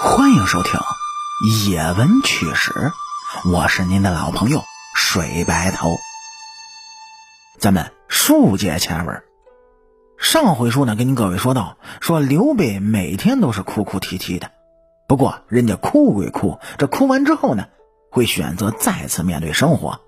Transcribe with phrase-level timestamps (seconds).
[0.00, 0.80] 欢迎收听
[1.70, 2.70] 《野闻趣史》，
[3.52, 4.62] 我是您的老朋友
[4.96, 5.90] 水白头。
[7.58, 9.22] 咱们书接前文，
[10.18, 14.50] 上回书呢，跟您各位说到，说刘备每天都是哭哭啼啼的，
[15.06, 17.66] 不过人家哭归哭，这哭完之后呢，
[18.10, 20.00] 会选择再次面对生活，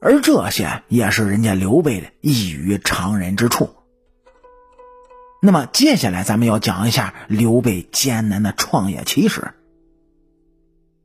[0.00, 3.74] 而这些也是人家刘备的异于常人之处。
[5.46, 9.52] 那么接下来咱们要讲一下刘备艰难的创业起始。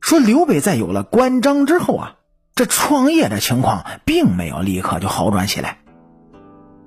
[0.00, 2.14] 说刘备在有了关张之后啊，
[2.54, 5.80] 这创业的情况并没有立刻就好转起来。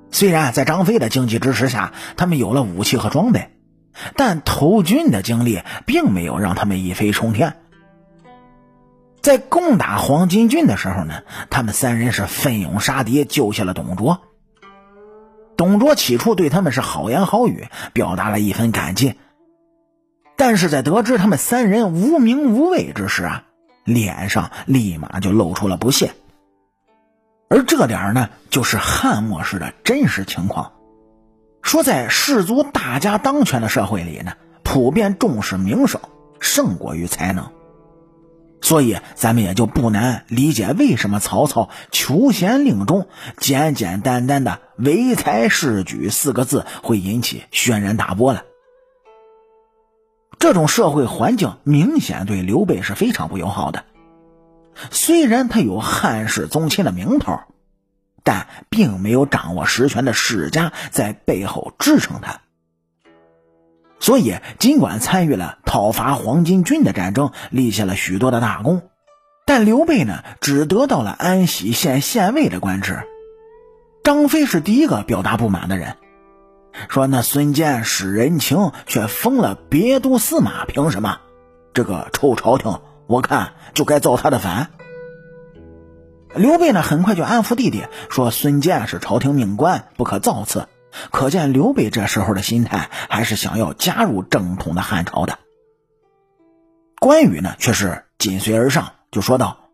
[0.10, 3.52] 虽然在张飞的经济支持下，他们有了武器和装备，
[4.16, 7.58] 但投军的经历并没有让他们一飞冲天。
[9.22, 14.22] 在攻打黄巾军的时候呢，他们三人是奋勇杀敌，救下了董卓。
[15.56, 19.16] 董卓起初对他们是好言好语，表达了一份感激。
[20.36, 23.44] 但是在得知他们三人无名无位之时啊，
[23.84, 26.14] 脸上立马就露出了不屑。
[27.50, 30.74] 而这点呢，就是汉末时的真实情况。
[31.62, 36.02] 说在士族大家当权的社会里呢，普遍重视名声
[36.40, 37.52] 胜过于才能。
[38.64, 48.44] 所以，咱们也就不难理解为什么曹操求贤令中简简单单的“唯才是举”四个字会引起轩然大波了。
[50.40, 53.84] 这种社会环境明显对刘备是非常不友好的。
[54.92, 57.42] 虽然他有汉室宗亲的名头，
[58.24, 62.40] 但并没有掌握实权的世家在背后支撑他。
[64.04, 68.82] 所以，尽管参与了讨伐黄巾军的战争，立下了许多的大功，
[69.46, 73.04] 但刘备呢，只得到了安喜县县尉的官职。
[74.04, 75.96] 张飞是第一个表达不满的人，
[76.90, 81.20] 说：“那孙坚使人情，却封了别都司马，凭什么？
[81.74, 84.72] 这个臭朝廷，我看就该造他的反。”
[86.36, 90.68] 刘备呢，很快就安抚弟弟，说：“孙坚是朝廷命官，不可造次。”
[91.12, 95.40] 可见刘备这时候的心态还是想要加入正统的汉朝的。
[97.00, 99.70] 关羽呢，却是紧随而上，就说道：“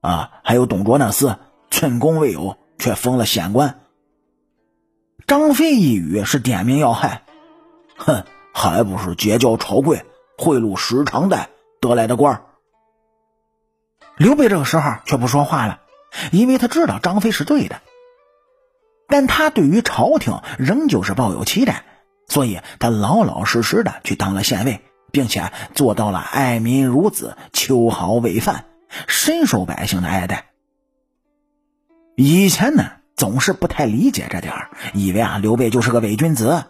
[0.00, 1.36] 啊，还有董卓那厮，
[1.70, 3.80] 寸功未有，却封了显官。”
[5.26, 7.24] 张飞一语是点名要害，
[7.98, 8.24] 哼，
[8.54, 10.06] 还不是结交朝贵、
[10.38, 11.50] 贿赂十常代
[11.80, 12.42] 得来的官
[14.16, 15.80] 刘备这个时候却不说话了，
[16.32, 17.82] 因为他知道张飞是对的。
[19.08, 21.84] 但他对于朝廷仍旧是抱有期待，
[22.28, 28.66] 所以他老老实实的去当了县尉，并且做到了爱民如子、秋毫未犯，
[29.06, 30.46] 深受百姓的爱戴。
[32.16, 34.54] 以前呢，总是不太理解这点
[34.92, 36.64] 以为啊刘备就是个伪君子，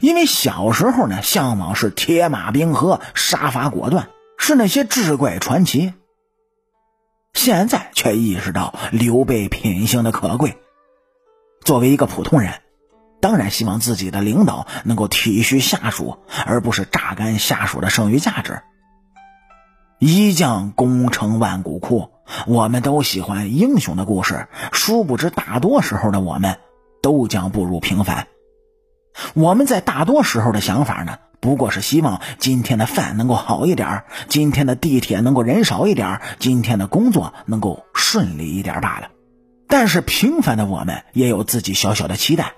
[0.00, 5.94] 因为小时候呢向往是铁马冰河、杀伐果断，是那些志怪传奇。
[7.34, 10.58] 现在却意识到刘备品性的可贵。
[11.64, 12.54] 作为一个普通人，
[13.20, 18.60] 当然希望自己的领导能够体恤下属，而不是榨干下属的剩余价值。
[19.98, 22.10] 一将功成万骨枯，
[22.46, 26.58] 我们都喜欢英雄的故事，殊不知大多时候的我们
[27.00, 28.26] 都将步入平凡。
[29.34, 39.08] 我们在大多时候的想法呢，不过是希望今天的饭能够好一点，今天的地铁能够人少一点，今天的工作能够顺利一点罢了。
[39.72, 42.52] 但是平凡的我们也有自己小小的期待，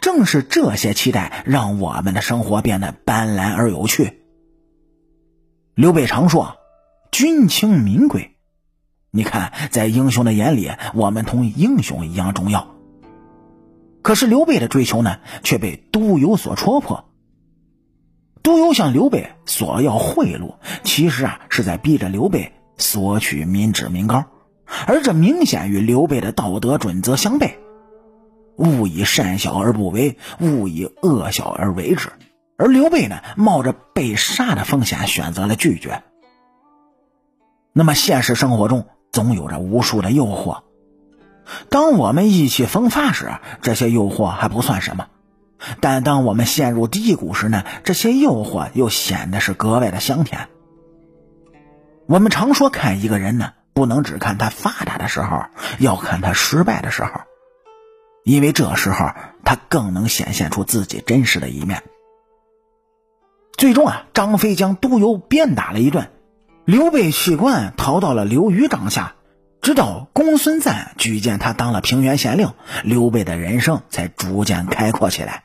[0.00, 4.22] 正是这些期待让我们的生活变得斑斓而有趣。
[5.74, 6.56] 刘备常说
[7.12, 8.34] ：“军轻民贵。”
[9.12, 12.66] 你看，在英雄的眼里，我们同英雄一样重要。
[14.00, 17.10] 可是刘备的追求呢，却被督邮所戳破。
[18.42, 24.24] 督邮向刘备索要贿赂，其实啊，是在逼着刘备索取民脂民膏。
[24.86, 27.52] 而这明显与刘备的道德准则相悖，
[28.56, 32.08] 勿以善小而不为，勿以恶小而为之。
[32.56, 36.02] 而刘备呢，冒着被杀的风险选择了拒绝。
[37.72, 40.62] 那么现实生活中总有着无数的诱惑，
[41.70, 43.32] 当我们意气风发时，
[43.62, 45.06] 这些诱惑还不算什么；
[45.80, 50.48] 但当我们陷入低谷时呢，这些诱惑又显得是格外的香甜。
[52.06, 53.52] 我们常说看一个人呢。
[53.74, 55.44] 不能只看他发达的时候，
[55.78, 57.10] 要看他失败的时候，
[58.24, 59.10] 因为这时候
[59.44, 61.82] 他更能显现出自己真实的一面。
[63.56, 66.10] 最终啊，张飞将督邮鞭打了一顿，
[66.64, 69.14] 刘备弃官逃到了刘虞帐下，
[69.60, 72.52] 直到公孙瓒举荐他当了平原县令，
[72.82, 75.44] 刘备的人生才逐渐开阔起来。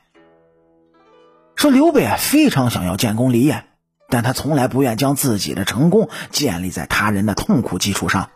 [1.54, 3.64] 说刘备啊，非常想要建功立业，
[4.08, 8.30] 但他从来不愿将自己的成功建立在他人的痛苦基础上。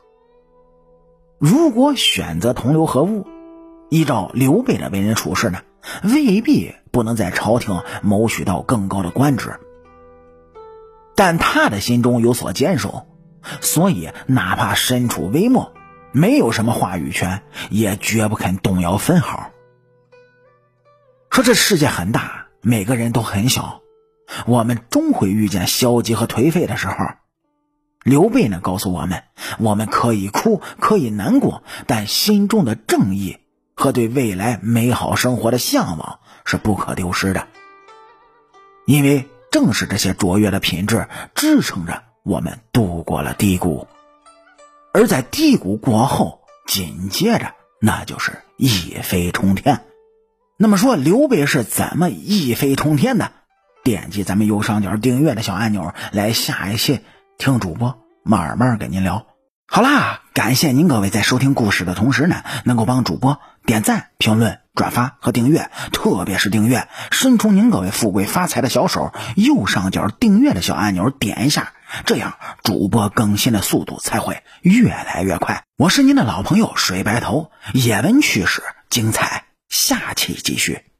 [1.38, 3.26] 如果选择同流合污，
[3.88, 5.62] 依照刘备的为人处事呢，
[6.04, 9.58] 未必不能在朝廷谋取到更高的官职。
[11.14, 13.06] 但他的心中有所坚守，
[13.60, 15.72] 所以哪怕身处微末，
[16.12, 19.50] 没有什么话语权，也绝不肯动摇分毫。
[21.30, 23.80] 说这世界很大，每个人都很小，
[24.46, 26.94] 我们终会遇见消极和颓废的时候。
[28.04, 29.22] 刘备呢，告诉我们：
[29.58, 33.38] 我们可以哭，可以难过，但心中的正义
[33.76, 37.46] 和对未来美好生活的向往是不可丢失的。
[38.86, 41.06] 因为正是这些卓越的品质
[41.36, 43.86] 支撑着我们度过了低谷，
[44.92, 48.68] 而在低谷过后，紧接着那就是一
[49.02, 49.84] 飞冲天。
[50.56, 53.30] 那么说，刘备是怎么一飞冲天的？
[53.82, 57.00] 点击咱们右上角订阅的小按钮，来下一期
[57.38, 59.26] 听主播慢慢跟您聊。
[59.66, 71.72] 好啦，感谢您各位在收听故事的同时呢，能够帮主播点赞、评论、转发和订阅，特别是订阅，伸出您各位富贵发财的小手，右上角订阅的小按钮点一下，
[72.04, 75.64] 这样主播更新的速度才会越来越快。
[75.78, 79.44] 我是您的老朋友水白头，野闻趣事精彩。
[79.70, 80.91] 下期继续。